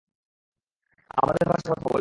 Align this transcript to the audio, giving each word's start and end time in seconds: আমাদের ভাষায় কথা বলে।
আমাদের 1.11 1.45
ভাষায় 1.47 1.69
কথা 1.69 1.75
বলে। 1.77 1.89